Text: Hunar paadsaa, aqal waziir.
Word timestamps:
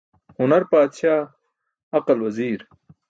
Hunar 0.37 0.63
paadsaa, 0.71 1.19
aqal 2.01 2.19
waziir. 2.29 2.61